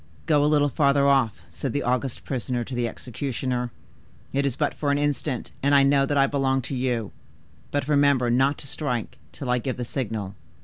'Go 0.25 0.43
a 0.43 0.47
little 0.49 0.67
further 0.67 1.07
off,' 1.07 1.43
said 1.51 1.73
the 1.73 1.83
august 1.83 2.25
prisoner 2.25 2.63
to 2.63 2.73
the 2.73 2.87
executioner; 2.87 3.69
'it 4.33 4.47
is 4.47 4.55
but 4.55 4.73
for 4.73 4.89
an 4.89 4.97
instant, 4.97 5.51
and 5.61 5.75
I 5.75 5.83
know 5.83 6.07
that 6.07 6.17
I 6.17 6.25
belong 6.25 6.63
to 6.63 6.75
you; 6.75 7.11
but 7.69 7.87
remember 7.87 8.31
not 8.31 8.57
to 8.57 8.67
strike 8.67 9.19
till 9.31 9.51
I 9.51 9.59
give 9.59 9.77
the 9.77 9.85
signal. 9.85 10.33